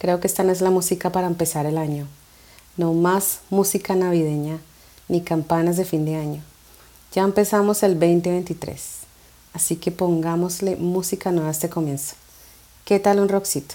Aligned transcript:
Creo 0.00 0.18
que 0.18 0.26
esta 0.26 0.44
no 0.44 0.50
es 0.50 0.62
la 0.62 0.70
música 0.70 1.12
para 1.12 1.26
empezar 1.26 1.66
el 1.66 1.76
año. 1.76 2.06
No 2.78 2.94
más 2.94 3.40
música 3.50 3.94
navideña 3.94 4.58
ni 5.08 5.20
campanas 5.20 5.76
de 5.76 5.84
fin 5.84 6.06
de 6.06 6.16
año. 6.16 6.42
Ya 7.12 7.22
empezamos 7.22 7.82
el 7.82 8.00
2023, 8.00 8.80
así 9.52 9.76
que 9.76 9.90
pongámosle 9.90 10.76
música 10.76 11.32
nueva 11.32 11.48
a 11.48 11.50
este 11.52 11.68
comienzo. 11.68 12.14
¿Qué 12.86 12.98
tal 12.98 13.20
un 13.20 13.28
rockcito? 13.28 13.74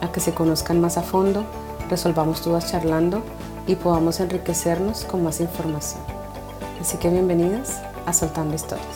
a 0.00 0.12
que 0.12 0.20
se 0.20 0.34
conozcan 0.34 0.80
más 0.80 0.96
a 0.98 1.02
fondo, 1.02 1.44
resolvamos 1.88 2.44
dudas 2.44 2.70
charlando 2.70 3.22
y 3.66 3.76
podamos 3.76 4.20
enriquecernos 4.20 5.04
con 5.04 5.22
más 5.22 5.40
información. 5.40 6.00
Así 6.80 6.98
que 6.98 7.10
bienvenidos 7.10 7.70
a 8.06 8.12
Soltando 8.12 8.54
Historias. 8.54 8.86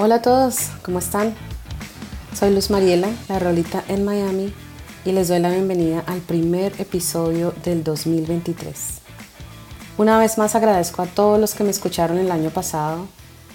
Hola 0.00 0.16
a 0.16 0.22
todos, 0.22 0.70
¿cómo 0.82 1.00
están? 1.00 1.34
Soy 2.32 2.54
Luz 2.54 2.70
Mariela, 2.70 3.08
la 3.28 3.40
rolita 3.40 3.82
en 3.88 4.04
Miami 4.04 4.54
y 5.04 5.12
les 5.12 5.28
doy 5.28 5.38
la 5.38 5.50
bienvenida 5.50 6.02
al 6.06 6.20
primer 6.20 6.80
episodio 6.80 7.54
del 7.64 7.84
2023. 7.84 8.74
Una 9.96 10.18
vez 10.18 10.38
más 10.38 10.54
agradezco 10.54 11.02
a 11.02 11.06
todos 11.06 11.40
los 11.40 11.54
que 11.54 11.64
me 11.64 11.70
escucharon 11.70 12.18
el 12.18 12.30
año 12.30 12.50
pasado 12.50 13.06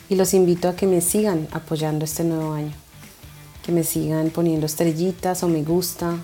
y 0.10 0.16
los 0.16 0.34
invito 0.34 0.70
a 0.70 0.76
que 0.76 0.88
me 0.88 1.02
sigan 1.02 1.48
apoyando 1.52 2.06
este 2.06 2.24
nuevo 2.24 2.54
año, 2.54 2.74
que 3.66 3.72
me 3.72 3.84
sigan 3.84 4.30
poniendo 4.30 4.66
estrellitas 4.66 5.44
o 5.44 5.48
me 5.48 5.64
gusta. 5.64 6.16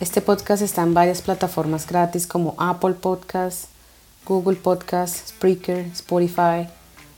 Este 0.00 0.20
podcast 0.20 0.62
está 0.62 0.82
en 0.82 0.94
varias 0.94 1.22
plataformas 1.22 1.86
gratis 1.86 2.26
como 2.26 2.54
Apple 2.58 2.94
Podcasts, 2.94 3.68
Google 4.26 4.56
Podcasts, 4.56 5.30
Spreaker, 5.30 5.86
Spotify, 5.92 6.68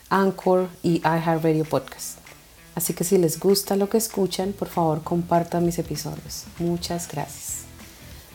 Anchor 0.08 0.68
y 0.82 1.00
iHeartRadio 1.04 1.64
Podcast. 1.64 2.21
Así 2.74 2.94
que 2.94 3.04
si 3.04 3.18
les 3.18 3.38
gusta 3.38 3.76
lo 3.76 3.88
que 3.88 3.98
escuchan, 3.98 4.52
por 4.52 4.68
favor 4.68 5.02
compartan 5.02 5.66
mis 5.66 5.78
episodios. 5.78 6.44
Muchas 6.58 7.06
gracias. 7.08 7.62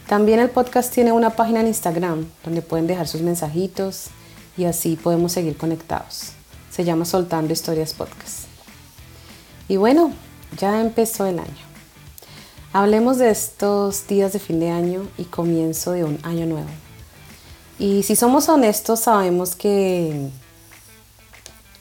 También 0.07 0.39
el 0.39 0.49
podcast 0.49 0.93
tiene 0.93 1.11
una 1.11 1.31
página 1.31 1.61
en 1.61 1.67
Instagram 1.67 2.25
donde 2.43 2.61
pueden 2.61 2.87
dejar 2.87 3.07
sus 3.07 3.21
mensajitos 3.21 4.07
y 4.55 4.65
así 4.65 4.95
podemos 4.95 5.31
seguir 5.31 5.57
conectados. 5.57 6.33
Se 6.71 6.83
llama 6.83 7.05
Soltando 7.05 7.51
Historias 7.51 7.93
Podcast. 7.93 8.45
Y 9.67 9.77
bueno, 9.77 10.13
ya 10.57 10.81
empezó 10.81 11.25
el 11.25 11.39
año. 11.39 11.67
Hablemos 12.73 13.17
de 13.17 13.31
estos 13.31 14.07
días 14.07 14.33
de 14.33 14.39
fin 14.39 14.59
de 14.59 14.69
año 14.69 15.07
y 15.17 15.25
comienzo 15.25 15.91
de 15.91 16.03
un 16.03 16.19
año 16.23 16.45
nuevo. 16.45 16.69
Y 17.79 18.03
si 18.03 18.15
somos 18.15 18.49
honestos, 18.49 19.01
sabemos 19.01 19.55
que 19.55 20.29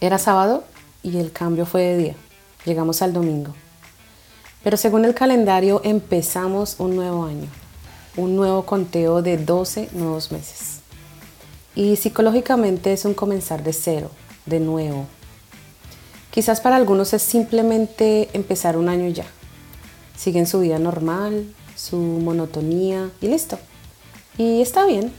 era 0.01 0.19
sábado 0.19 0.65
y 1.03 1.19
el 1.19 1.33
cambio 1.33 1.67
fue 1.67 1.83
de 1.83 1.97
día 1.99 2.17
llegamos 2.67 3.01
al 3.01 3.15
domingo. 3.15 3.55
Pero 4.63 4.77
según 4.77 5.05
el 5.05 5.15
calendario 5.15 5.81
empezamos 5.85 6.77
un 6.79 6.97
nuevo 6.97 7.25
año, 7.25 7.49
un 8.17 8.37
nuevo 8.37 8.67
conteo 8.67 9.23
de 9.23 9.39
12 9.39 9.91
nuevos 9.93 10.33
meses. 10.33 10.81
Y 11.75 11.97
psicológicamente 11.97 12.93
es 12.93 13.05
un 13.05 13.15
comenzar 13.15 13.63
de 13.63 13.73
cero, 13.73 14.11
de 14.45 14.61
nuevo. 14.61 15.07
Quizás 16.31 16.61
para 16.61 16.77
algunos 16.77 17.15
es 17.15 17.23
simplemente 17.23 18.29
empezar 18.33 18.77
un 18.77 18.89
año 18.89 19.09
ya. 19.09 19.27
Siguen 20.17 20.47
su 20.47 20.61
vida 20.61 20.79
normal, 20.79 21.47
su 21.77 21.97
monotonía 21.97 23.11
y 23.21 23.29
listo. 23.29 23.59
Y 24.37 24.61
está 24.61 24.85
bien. 24.85 25.13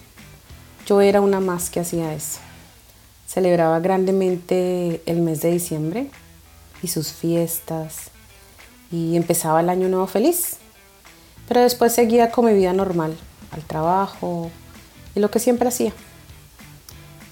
Yo 0.86 1.02
era 1.02 1.22
una 1.22 1.40
más 1.40 1.70
que 1.70 1.80
hacía 1.80 2.14
eso. 2.14 2.40
Celebraba 3.28 3.80
grandemente 3.80 5.02
el 5.06 5.22
mes 5.22 5.42
de 5.42 5.52
diciembre, 5.52 6.10
y 6.82 6.88
sus 6.88 7.12
fiestas 7.12 8.12
y 8.92 9.16
empezaba 9.16 9.62
el 9.62 9.70
año 9.70 9.90
nuevo 9.90 10.08
feliz. 10.08 10.58
Pero 11.48 11.62
después 11.62 11.94
seguía 11.94 12.32
con 12.32 12.46
mi 12.46 12.54
vida 12.54 12.74
normal, 12.74 13.18
al 13.52 13.64
trabajo 13.64 14.52
y 15.16 15.20
lo 15.20 15.32
que 15.32 15.40
siempre 15.40 15.68
hacía. 15.70 15.94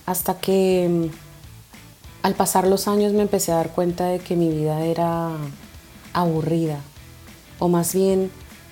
Hasta 0.06 0.40
que 0.40 0.88
mm, 0.90 2.26
al 2.26 2.36
pasar 2.36 2.68
los 2.68 2.88
años 2.88 3.14
me 3.14 3.24
empecé 3.24 3.52
a 3.52 3.58
dar 3.58 3.70
cuenta 3.70 4.06
de 4.06 4.20
que 4.20 4.36
mi 4.36 4.50
vida 4.50 4.86
era 4.86 5.32
aburrida. 6.14 6.80
O 7.60 7.68
más 7.68 7.94
bien 7.94 8.32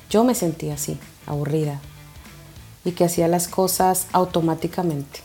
yo 0.09 0.23
me 0.23 0.35
sentía 0.35 0.75
así, 0.75 0.97
aburrida. 1.25 1.79
Y 2.85 2.91
que 2.91 3.05
hacía 3.05 3.28
las 3.28 3.47
cosas 3.47 4.07
automáticamente. 4.11 5.22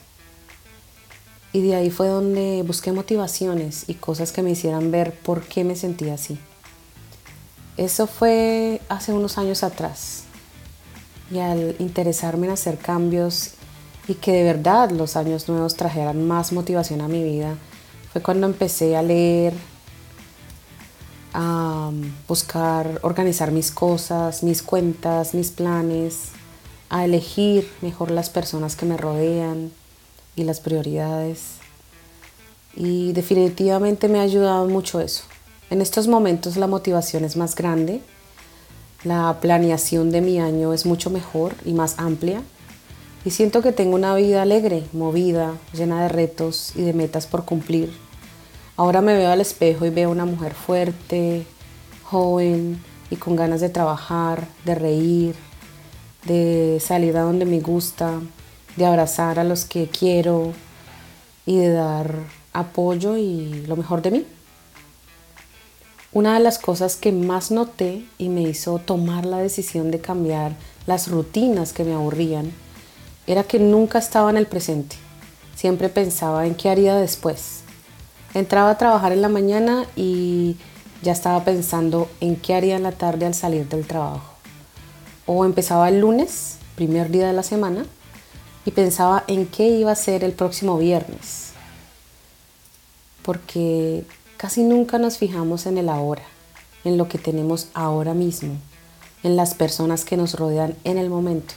Y 1.52 1.62
de 1.62 1.76
ahí 1.76 1.90
fue 1.90 2.08
donde 2.08 2.62
busqué 2.66 2.92
motivaciones 2.92 3.84
y 3.88 3.94
cosas 3.94 4.32
que 4.32 4.42
me 4.42 4.50
hicieran 4.50 4.90
ver 4.90 5.12
por 5.12 5.42
qué 5.42 5.64
me 5.64 5.76
sentía 5.76 6.14
así. 6.14 6.38
Eso 7.76 8.06
fue 8.06 8.80
hace 8.88 9.12
unos 9.12 9.38
años 9.38 9.62
atrás. 9.62 10.24
Y 11.30 11.38
al 11.38 11.76
interesarme 11.78 12.46
en 12.46 12.52
hacer 12.52 12.78
cambios 12.78 13.52
y 14.08 14.14
que 14.14 14.32
de 14.32 14.44
verdad 14.44 14.90
los 14.90 15.16
años 15.16 15.48
nuevos 15.48 15.76
trajeran 15.76 16.26
más 16.26 16.52
motivación 16.52 17.00
a 17.02 17.08
mi 17.08 17.22
vida, 17.22 17.56
fue 18.12 18.22
cuando 18.22 18.46
empecé 18.46 18.96
a 18.96 19.02
leer, 19.02 19.52
a 21.34 21.90
buscar 22.26 22.98
organizar 23.02 23.52
mis 23.52 23.70
cosas, 23.70 24.42
mis 24.42 24.62
cuentas, 24.62 25.34
mis 25.34 25.50
planes, 25.50 26.30
a 26.90 27.04
elegir 27.04 27.70
mejor 27.82 28.10
las 28.10 28.30
personas 28.30 28.76
que 28.76 28.86
me 28.86 28.96
rodean, 28.96 29.70
y 30.38 30.44
las 30.44 30.60
prioridades. 30.60 31.56
Y 32.74 33.12
definitivamente 33.12 34.08
me 34.08 34.20
ha 34.20 34.22
ayudado 34.22 34.68
mucho 34.68 35.00
eso. 35.00 35.24
En 35.70 35.80
estos 35.82 36.08
momentos 36.08 36.56
la 36.56 36.66
motivación 36.66 37.24
es 37.24 37.36
más 37.36 37.54
grande, 37.54 38.00
la 39.04 39.38
planeación 39.40 40.10
de 40.10 40.20
mi 40.20 40.40
año 40.40 40.72
es 40.72 40.86
mucho 40.86 41.10
mejor 41.10 41.54
y 41.64 41.72
más 41.72 41.98
amplia 41.98 42.42
y 43.24 43.30
siento 43.30 43.62
que 43.62 43.72
tengo 43.72 43.94
una 43.94 44.14
vida 44.14 44.42
alegre, 44.42 44.84
movida, 44.92 45.54
llena 45.72 46.02
de 46.02 46.08
retos 46.08 46.72
y 46.74 46.82
de 46.82 46.92
metas 46.92 47.26
por 47.26 47.44
cumplir. 47.44 47.92
Ahora 48.76 49.00
me 49.00 49.14
veo 49.14 49.30
al 49.30 49.40
espejo 49.40 49.84
y 49.86 49.90
veo 49.90 50.10
una 50.10 50.24
mujer 50.24 50.54
fuerte, 50.54 51.44
joven 52.04 52.82
y 53.10 53.16
con 53.16 53.36
ganas 53.36 53.60
de 53.60 53.68
trabajar, 53.68 54.46
de 54.64 54.74
reír, 54.74 55.34
de 56.24 56.78
salir 56.80 57.16
a 57.16 57.22
donde 57.22 57.44
me 57.44 57.60
gusta, 57.60 58.20
de 58.78 58.86
abrazar 58.86 59.38
a 59.38 59.44
los 59.44 59.64
que 59.64 59.88
quiero 59.88 60.52
y 61.44 61.58
de 61.58 61.70
dar 61.70 62.14
apoyo 62.52 63.16
y 63.16 63.64
lo 63.66 63.76
mejor 63.76 64.00
de 64.02 64.10
mí. 64.12 64.26
Una 66.12 66.34
de 66.34 66.40
las 66.40 66.58
cosas 66.58 66.96
que 66.96 67.12
más 67.12 67.50
noté 67.50 68.04
y 68.16 68.30
me 68.30 68.42
hizo 68.42 68.78
tomar 68.78 69.26
la 69.26 69.38
decisión 69.38 69.90
de 69.90 70.00
cambiar 70.00 70.52
las 70.86 71.08
rutinas 71.08 71.72
que 71.72 71.84
me 71.84 71.92
aburrían 71.92 72.52
era 73.26 73.44
que 73.44 73.58
nunca 73.58 73.98
estaba 73.98 74.30
en 74.30 74.38
el 74.38 74.46
presente. 74.46 74.96
Siempre 75.54 75.90
pensaba 75.90 76.46
en 76.46 76.54
qué 76.54 76.70
haría 76.70 76.96
después. 76.96 77.60
Entraba 78.32 78.70
a 78.70 78.78
trabajar 78.78 79.12
en 79.12 79.20
la 79.20 79.28
mañana 79.28 79.84
y 79.96 80.56
ya 81.02 81.12
estaba 81.12 81.44
pensando 81.44 82.08
en 82.20 82.36
qué 82.36 82.54
haría 82.54 82.76
en 82.76 82.84
la 82.84 82.92
tarde 82.92 83.26
al 83.26 83.34
salir 83.34 83.68
del 83.68 83.86
trabajo. 83.86 84.34
O 85.26 85.44
empezaba 85.44 85.88
el 85.88 86.00
lunes, 86.00 86.56
primer 86.74 87.10
día 87.10 87.26
de 87.26 87.32
la 87.34 87.42
semana, 87.42 87.84
y 88.64 88.70
pensaba 88.70 89.24
en 89.26 89.46
qué 89.46 89.68
iba 89.68 89.92
a 89.92 89.96
ser 89.96 90.24
el 90.24 90.32
próximo 90.32 90.78
viernes, 90.78 91.50
porque 93.22 94.04
casi 94.36 94.62
nunca 94.62 94.98
nos 94.98 95.18
fijamos 95.18 95.66
en 95.66 95.78
el 95.78 95.88
ahora, 95.88 96.22
en 96.84 96.96
lo 96.96 97.08
que 97.08 97.18
tenemos 97.18 97.68
ahora 97.74 98.14
mismo, 98.14 98.56
en 99.22 99.36
las 99.36 99.54
personas 99.54 100.04
que 100.04 100.16
nos 100.16 100.34
rodean 100.34 100.76
en 100.84 100.98
el 100.98 101.10
momento. 101.10 101.54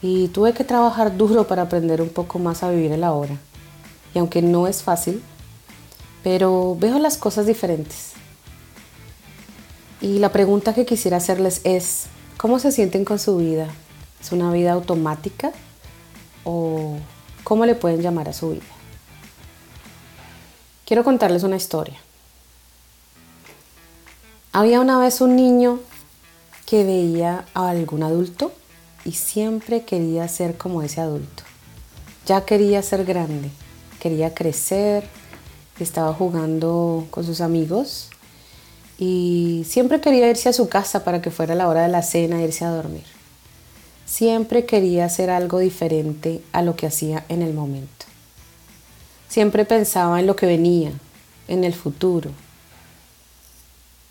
Y 0.00 0.28
tuve 0.28 0.52
que 0.52 0.64
trabajar 0.64 1.16
duro 1.16 1.46
para 1.46 1.62
aprender 1.62 2.02
un 2.02 2.08
poco 2.08 2.38
más 2.38 2.62
a 2.62 2.70
vivir 2.70 2.92
el 2.92 3.04
ahora. 3.04 3.38
Y 4.14 4.18
aunque 4.18 4.42
no 4.42 4.66
es 4.66 4.82
fácil, 4.82 5.22
pero 6.22 6.76
veo 6.78 6.98
las 6.98 7.16
cosas 7.16 7.46
diferentes. 7.46 8.12
Y 10.00 10.18
la 10.18 10.32
pregunta 10.32 10.74
que 10.74 10.84
quisiera 10.84 11.18
hacerles 11.18 11.60
es, 11.64 12.06
¿cómo 12.36 12.58
se 12.58 12.72
sienten 12.72 13.04
con 13.04 13.18
su 13.18 13.36
vida? 13.36 13.68
¿Es 14.20 14.32
una 14.32 14.52
vida 14.52 14.72
automática? 14.72 15.52
¿O 16.44 16.96
cómo 17.44 17.66
le 17.66 17.74
pueden 17.74 18.02
llamar 18.02 18.28
a 18.28 18.32
su 18.32 18.50
vida? 18.50 18.62
Quiero 20.84 21.04
contarles 21.04 21.42
una 21.42 21.56
historia. 21.56 21.98
Había 24.52 24.80
una 24.80 24.98
vez 24.98 25.20
un 25.20 25.36
niño 25.36 25.80
que 26.66 26.84
veía 26.84 27.46
a 27.54 27.70
algún 27.70 28.02
adulto 28.02 28.52
y 29.04 29.12
siempre 29.12 29.84
quería 29.84 30.28
ser 30.28 30.56
como 30.58 30.82
ese 30.82 31.00
adulto. 31.00 31.42
Ya 32.26 32.44
quería 32.44 32.82
ser 32.82 33.04
grande, 33.04 33.50
quería 34.00 34.34
crecer, 34.34 35.04
estaba 35.78 36.12
jugando 36.12 37.06
con 37.10 37.24
sus 37.24 37.40
amigos 37.40 38.10
y 38.98 39.64
siempre 39.66 40.00
quería 40.00 40.28
irse 40.30 40.48
a 40.48 40.52
su 40.52 40.68
casa 40.68 41.04
para 41.04 41.20
que 41.20 41.30
fuera 41.30 41.54
la 41.54 41.68
hora 41.68 41.82
de 41.82 41.88
la 41.88 42.02
cena 42.02 42.40
e 42.40 42.44
irse 42.44 42.64
a 42.64 42.70
dormir. 42.70 43.04
Siempre 44.04 44.66
quería 44.66 45.04
hacer 45.04 45.30
algo 45.30 45.58
diferente 45.58 46.42
a 46.52 46.62
lo 46.62 46.76
que 46.76 46.86
hacía 46.86 47.24
en 47.28 47.42
el 47.42 47.54
momento. 47.54 48.06
Siempre 49.28 49.64
pensaba 49.64 50.20
en 50.20 50.26
lo 50.26 50.36
que 50.36 50.46
venía, 50.46 50.92
en 51.48 51.64
el 51.64 51.74
futuro. 51.74 52.30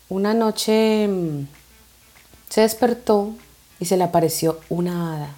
Una 0.08 0.34
noche 0.34 1.06
mm, 1.06 1.46
se 2.48 2.62
despertó 2.62 3.32
y 3.78 3.84
se 3.84 3.96
le 3.96 4.04
apareció 4.04 4.58
una 4.68 5.14
hada. 5.14 5.34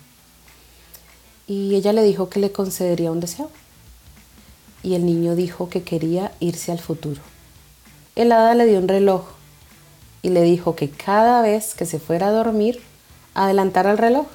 Y 1.46 1.74
ella 1.74 1.92
le 1.92 2.02
dijo 2.02 2.30
que 2.30 2.40
le 2.40 2.52
concedería 2.52 3.12
un 3.12 3.20
deseo 3.20 3.50
y 4.82 4.94
el 4.94 5.04
niño 5.06 5.34
dijo 5.34 5.68
que 5.68 5.82
quería 5.82 6.32
irse 6.40 6.72
al 6.72 6.78
futuro. 6.78 7.20
El 8.16 8.32
hada 8.32 8.54
le 8.54 8.66
dio 8.66 8.78
un 8.78 8.88
reloj 8.88 9.24
y 10.22 10.30
le 10.30 10.42
dijo 10.42 10.76
que 10.76 10.90
cada 10.90 11.42
vez 11.42 11.74
que 11.74 11.86
se 11.86 11.98
fuera 11.98 12.28
a 12.28 12.32
dormir, 12.32 12.80
adelantara 13.34 13.90
el 13.90 13.98
reloj 13.98 14.26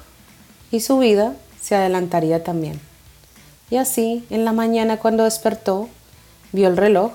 y 0.70 0.80
su 0.80 0.98
vida 0.98 1.34
se 1.60 1.74
adelantaría 1.74 2.42
también. 2.44 2.80
Y 3.70 3.76
así, 3.76 4.24
en 4.30 4.44
la 4.44 4.52
mañana 4.52 4.98
cuando 4.98 5.24
despertó, 5.24 5.88
vio 6.52 6.68
el 6.68 6.76
reloj 6.76 7.12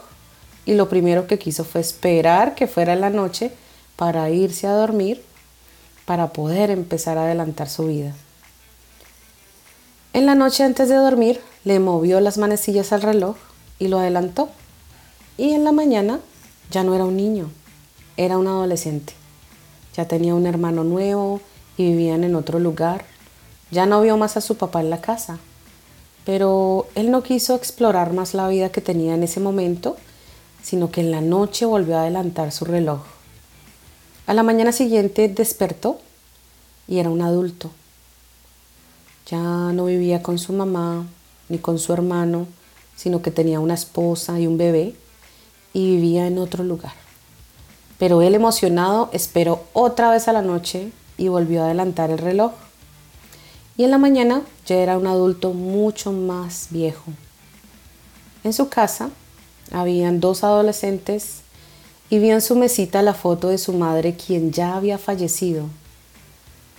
y 0.65 0.73
lo 0.73 0.89
primero 0.89 1.27
que 1.27 1.37
quiso 1.39 1.63
fue 1.63 1.81
esperar 1.81 2.55
que 2.55 2.67
fuera 2.67 2.95
la 2.95 3.09
noche 3.09 3.51
para 3.95 4.29
irse 4.29 4.67
a 4.67 4.73
dormir, 4.73 5.23
para 6.05 6.33
poder 6.33 6.69
empezar 6.71 7.17
a 7.17 7.23
adelantar 7.23 7.69
su 7.69 7.87
vida. 7.87 8.13
En 10.13 10.25
la 10.25 10.35
noche 10.35 10.63
antes 10.63 10.87
de 10.87 10.95
dormir, 10.95 11.41
le 11.65 11.79
movió 11.79 12.21
las 12.21 12.37
manecillas 12.37 12.93
al 12.93 13.01
reloj 13.01 13.35
y 13.79 13.89
lo 13.89 13.99
adelantó. 13.99 14.49
Y 15.37 15.51
en 15.51 15.65
la 15.65 15.73
mañana 15.73 16.19
ya 16.71 16.83
no 16.83 16.95
era 16.95 17.03
un 17.03 17.17
niño, 17.17 17.49
era 18.15 18.37
un 18.37 18.47
adolescente. 18.47 19.13
Ya 19.95 20.07
tenía 20.07 20.35
un 20.35 20.45
hermano 20.45 20.83
nuevo 20.83 21.41
y 21.77 21.91
vivían 21.91 22.23
en 22.23 22.35
otro 22.35 22.59
lugar. 22.59 23.05
Ya 23.71 23.85
no 23.85 24.01
vio 24.01 24.17
más 24.17 24.37
a 24.37 24.41
su 24.41 24.57
papá 24.57 24.81
en 24.81 24.89
la 24.89 25.01
casa. 25.01 25.39
Pero 26.25 26.87
él 26.95 27.11
no 27.11 27.23
quiso 27.23 27.55
explorar 27.55 28.13
más 28.13 28.33
la 28.33 28.47
vida 28.47 28.69
que 28.69 28.81
tenía 28.81 29.13
en 29.13 29.23
ese 29.23 29.39
momento, 29.39 29.97
sino 30.63 30.91
que 30.91 31.01
en 31.01 31.11
la 31.11 31.21
noche 31.21 31.65
volvió 31.65 31.97
a 31.97 32.01
adelantar 32.01 32.51
su 32.51 32.65
reloj. 32.65 33.01
A 34.27 34.33
la 34.33 34.41
mañana 34.41 34.71
siguiente 34.71 35.27
despertó 35.27 35.99
y 36.87 36.97
era 36.97 37.09
un 37.09 37.21
adulto. 37.21 37.69
Ya 39.27 39.39
no 39.39 39.85
vivía 39.85 40.23
con 40.23 40.39
su 40.39 40.53
mamá, 40.53 41.05
ni 41.49 41.59
con 41.59 41.77
su 41.79 41.93
hermano, 41.93 42.47
sino 42.95 43.21
que 43.21 43.31
tenía 43.31 43.59
una 43.59 43.73
esposa 43.73 44.39
y 44.39 44.47
un 44.47 44.57
bebé 44.57 44.95
y 45.73 45.95
vivía 45.95 46.25
en 46.27 46.37
otro 46.37 46.63
lugar. 46.63 46.93
Pero 47.97 48.21
él 48.21 48.35
emocionado 48.35 49.09
esperó 49.13 49.63
otra 49.73 50.11
vez 50.11 50.27
a 50.27 50.33
la 50.33 50.41
noche 50.41 50.91
y 51.17 51.27
volvió 51.27 51.61
a 51.61 51.65
adelantar 51.65 52.09
el 52.11 52.17
reloj. 52.17 52.51
Y 53.77 53.83
en 53.83 53.91
la 53.91 53.97
mañana 53.97 54.41
ya 54.65 54.75
era 54.75 54.97
un 54.97 55.07
adulto 55.07 55.51
mucho 55.51 56.11
más 56.11 56.67
viejo. 56.69 57.11
En 58.43 58.53
su 58.53 58.69
casa 58.69 59.09
habían 59.71 60.19
dos 60.19 60.43
adolescentes 60.43 61.41
y 62.09 62.19
vio 62.19 62.33
en 62.33 62.41
su 62.41 62.55
mesita 62.55 63.01
la 63.01 63.13
foto 63.13 63.49
de 63.49 63.57
su 63.57 63.73
madre 63.73 64.15
quien 64.15 64.51
ya 64.51 64.75
había 64.75 64.97
fallecido, 64.97 65.65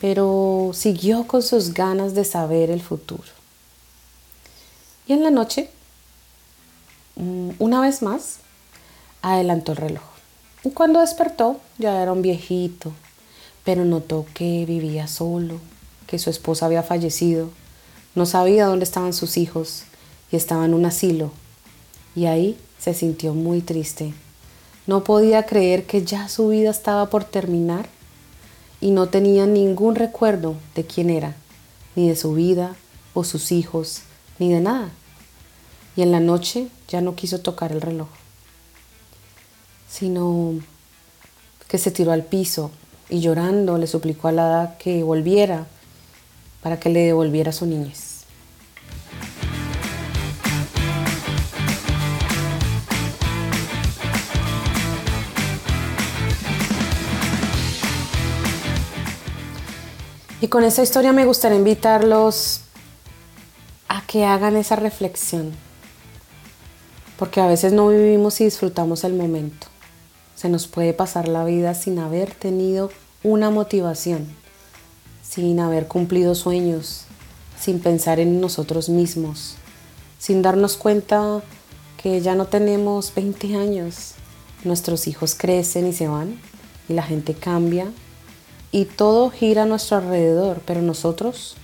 pero 0.01 0.71
siguió 0.73 1.27
con 1.27 1.43
sus 1.43 1.75
ganas 1.75 2.15
de 2.15 2.25
saber 2.25 2.71
el 2.71 2.81
futuro. 2.81 3.29
Y 5.07 5.13
en 5.13 5.23
la 5.23 5.31
noche, 5.31 5.71
mm, 7.17 7.51
una 7.59 7.81
vez 7.81 8.03
más, 8.03 8.39
adelantó 9.23 9.73
el 9.73 9.79
reloj. 9.79 10.05
Y 10.65 10.71
cuando 10.71 11.01
despertó, 11.01 11.61
ya 11.79 12.03
era 12.03 12.13
un 12.13 12.23
viejito, 12.23 12.93
pero 13.65 13.85
notó 13.85 14.27
que 14.35 14.65
vivía 14.67 15.07
solo, 15.07 15.61
que 16.07 16.19
su 16.19 16.31
esposa 16.31 16.67
había 16.67 16.83
fallecido, 16.83 17.51
no 18.15 18.27
sabía 18.27 18.67
dónde 18.67 18.85
estaban 18.85 19.13
sus 19.13 19.37
hijos 19.37 19.85
y 20.31 20.37
estaba 20.37 20.65
en 20.65 20.75
un 20.75 20.87
asilo. 20.87 21.31
Y 22.15 22.27
ahí 22.27 22.57
se 22.79 22.95
sintió 22.95 23.35
muy 23.35 23.61
triste. 23.61 24.15
No 24.87 25.05
podía 25.05 25.45
creer 25.45 25.85
que 25.87 26.05
ya 26.05 26.29
su 26.29 26.49
vida 26.49 26.71
estaba 26.71 27.11
por 27.11 27.25
terminar 27.25 27.89
y 28.81 28.91
no 28.91 29.09
tenía 29.09 29.47
ningún 29.47 29.97
recuerdo 29.97 30.55
de 30.75 30.87
quién 30.87 31.11
era, 31.11 31.35
ni 31.95 32.09
de 32.09 32.17
su 32.17 32.35
vida 32.35 32.77
o 33.15 33.25
sus 33.25 33.53
hijos, 33.53 34.03
ni 34.39 34.53
de 34.53 34.61
nada. 34.61 34.91
Y 35.97 36.03
en 36.03 36.13
la 36.13 36.21
noche 36.21 36.69
ya 36.89 37.01
no 37.01 37.17
quiso 37.17 37.41
tocar 37.41 37.73
el 37.73 37.81
reloj, 37.81 38.09
sino 39.89 40.55
que 41.69 41.79
se 41.79 41.91
tiró 41.91 42.13
al 42.13 42.25
piso 42.25 42.71
y 43.09 43.21
llorando 43.21 43.79
le 43.79 43.87
suplicó 43.87 44.29
a 44.29 44.33
la 44.33 44.77
que 44.79 45.03
volviera 45.03 45.67
para 46.67 46.81
que 46.81 46.89
le 46.89 47.07
devolviera 47.07 47.53
su 47.53 47.65
niñez. 47.65 48.25
Y 60.41 60.49
con 60.49 60.65
esta 60.65 60.83
historia 60.83 61.13
me 61.13 61.25
gustaría 61.25 61.57
invitarlos 61.57 62.63
que 64.09 64.25
hagan 64.25 64.57
esa 64.57 64.75
reflexión, 64.75 65.53
porque 67.17 67.41
a 67.41 67.47
veces 67.47 67.73
no 67.73 67.87
vivimos 67.91 68.41
y 68.41 68.45
disfrutamos 68.47 69.05
el 69.05 69.15
momento. 69.15 69.69
Se 70.35 70.49
nos 70.49 70.67
puede 70.67 70.95
pasar 70.95 71.29
la 71.29 71.45
vida 71.45 71.75
sin 71.75 72.01
haber 72.01 72.33
tenido 72.33 72.91
una 73.23 73.51
motivación, 73.51 74.27
sin 75.29 75.61
haber 75.61 75.89
cumplido 75.89 76.35
sueños, 76.35 77.03
sin 77.59 77.81
pensar 77.81 78.21
en 78.21 78.41
nosotros 78.41 78.89
mismos, 78.89 79.57
sin 80.19 80.43
darnos 80.43 80.77
cuenta 80.77 81.43
que 82.03 82.21
ya 82.21 82.35
no 82.35 82.47
tenemos 82.47 83.13
20 83.15 83.57
años. 83.57 84.13
Nuestros 84.65 85.07
hijos 85.07 85.35
crecen 85.35 85.87
y 85.87 85.93
se 85.93 86.09
van 86.09 86.39
y 86.89 86.95
la 86.95 87.03
gente 87.03 87.35
cambia 87.35 87.91
y 88.73 88.85
todo 88.85 89.31
gira 89.31 89.63
a 89.63 89.67
nuestro 89.67 89.99
alrededor, 89.99 90.61
pero 90.65 90.83
nosotros 90.83 91.57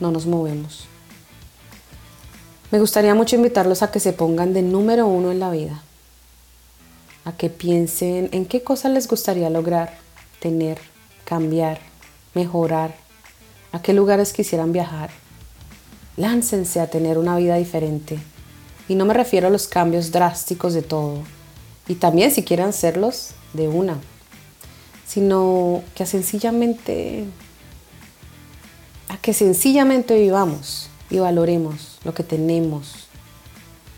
no 0.00 0.10
nos 0.10 0.26
movemos. 0.26 0.86
Me 2.70 2.80
gustaría 2.80 3.14
mucho 3.14 3.36
invitarlos 3.36 3.82
a 3.82 3.90
que 3.90 4.00
se 4.00 4.12
pongan 4.12 4.52
de 4.52 4.62
número 4.62 5.06
uno 5.06 5.30
en 5.30 5.40
la 5.40 5.50
vida, 5.50 5.82
a 7.24 7.32
que 7.32 7.50
piensen 7.50 8.28
en 8.32 8.46
qué 8.46 8.62
cosas 8.62 8.92
les 8.92 9.08
gustaría 9.08 9.50
lograr, 9.50 9.98
tener, 10.40 10.78
cambiar, 11.24 11.78
mejorar, 12.34 13.05
a 13.76 13.82
qué 13.82 13.92
lugares 13.92 14.32
quisieran 14.32 14.72
viajar. 14.72 15.10
Láncense 16.16 16.80
a 16.80 16.88
tener 16.88 17.18
una 17.18 17.36
vida 17.36 17.56
diferente. 17.56 18.18
Y 18.88 18.94
no 18.94 19.04
me 19.04 19.12
refiero 19.12 19.48
a 19.48 19.50
los 19.50 19.68
cambios 19.68 20.12
drásticos 20.12 20.72
de 20.72 20.82
todo, 20.82 21.22
y 21.88 21.96
también 21.96 22.30
si 22.30 22.42
quieren 22.42 22.68
hacerlos, 22.68 23.30
de 23.52 23.68
una, 23.68 23.98
sino 25.06 25.82
que 25.94 26.06
sencillamente, 26.06 27.24
a 29.08 29.16
que 29.18 29.32
sencillamente 29.32 30.18
vivamos 30.18 30.88
y 31.10 31.18
valoremos 31.18 31.98
lo 32.04 32.12
que 32.14 32.22
tenemos 32.22 33.08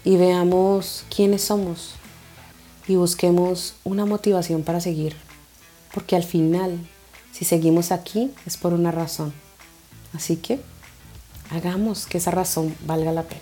y 0.05 0.17
veamos 0.17 1.05
quiénes 1.15 1.43
somos 1.43 1.95
y 2.87 2.97
busquemos 2.97 3.75
una 3.85 4.07
motivación 4.07 4.63
para 4.63 4.81
seguir. 4.81 5.17
Porque 5.93 6.17
al 6.17 6.25
final, 6.25 6.79
si 7.33 7.45
seguimos 7.45 7.91
aquí 7.93 8.33
es 8.47 8.57
por 8.57 8.73
una 8.73 8.91
razón. 8.91 9.33
Así 10.15 10.37
que 10.37 10.61
Hagamos 11.51 12.05
que 12.05 12.19
esa 12.19 12.31
razón 12.31 12.77
valga 12.85 13.11
la 13.11 13.23
pena. 13.23 13.41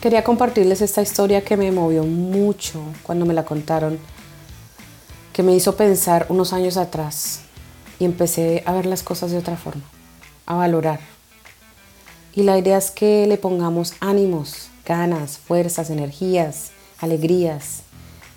Quería 0.00 0.24
compartirles 0.24 0.80
esta 0.80 1.00
historia 1.00 1.44
que 1.44 1.56
me 1.56 1.70
movió 1.70 2.02
mucho 2.02 2.82
cuando 3.04 3.24
me 3.24 3.34
la 3.34 3.44
contaron, 3.44 4.00
que 5.32 5.44
me 5.44 5.54
hizo 5.54 5.76
pensar 5.76 6.26
unos 6.28 6.52
años 6.52 6.76
atrás 6.76 7.42
y 8.00 8.04
empecé 8.04 8.64
a 8.66 8.72
ver 8.72 8.86
las 8.86 9.04
cosas 9.04 9.30
de 9.30 9.38
otra 9.38 9.56
forma, 9.56 9.84
a 10.44 10.56
valorar. 10.56 10.98
Y 12.34 12.42
la 12.42 12.58
idea 12.58 12.78
es 12.78 12.90
que 12.90 13.28
le 13.28 13.36
pongamos 13.36 13.94
ánimos, 14.00 14.70
ganas, 14.84 15.38
fuerzas, 15.38 15.88
energías, 15.88 16.71
alegrías 17.02 17.82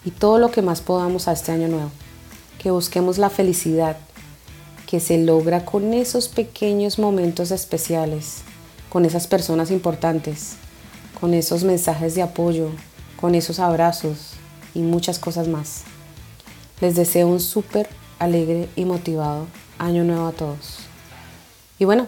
y 0.03 0.11
todo 0.11 0.37
lo 0.37 0.51
que 0.51 0.61
más 0.61 0.81
podamos 0.81 1.29
a 1.29 1.31
este 1.31 1.53
año 1.53 1.69
nuevo. 1.69 1.91
Que 2.61 2.71
busquemos 2.71 3.17
la 3.17 3.29
felicidad 3.29 3.95
que 4.85 4.99
se 4.99 5.17
logra 5.17 5.63
con 5.63 5.93
esos 5.93 6.27
pequeños 6.27 6.99
momentos 6.99 7.51
especiales, 7.51 8.41
con 8.89 9.05
esas 9.05 9.27
personas 9.27 9.71
importantes 9.71 10.57
con 11.19 11.33
esos 11.33 11.63
mensajes 11.63 12.13
de 12.15 12.21
apoyo, 12.21 12.69
con 13.19 13.35
esos 13.35 13.59
abrazos 13.59 14.33
y 14.73 14.79
muchas 14.79 15.17
cosas 15.17 15.47
más. 15.47 15.83
Les 16.81 16.95
deseo 16.95 17.27
un 17.27 17.39
súper 17.39 17.89
alegre 18.19 18.69
y 18.75 18.85
motivado 18.85 19.47
año 19.79 20.03
nuevo 20.03 20.27
a 20.27 20.33
todos. 20.33 20.79
Y 21.79 21.85
bueno, 21.85 22.07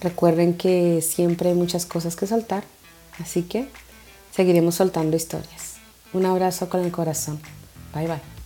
recuerden 0.00 0.54
que 0.54 1.00
siempre 1.00 1.50
hay 1.50 1.54
muchas 1.54 1.86
cosas 1.86 2.16
que 2.16 2.26
soltar, 2.26 2.64
así 3.20 3.42
que 3.42 3.68
seguiremos 4.32 4.74
soltando 4.74 5.16
historias. 5.16 5.76
Un 6.12 6.26
abrazo 6.26 6.68
con 6.68 6.84
el 6.84 6.90
corazón. 6.90 7.40
Bye 7.94 8.06
bye. 8.08 8.41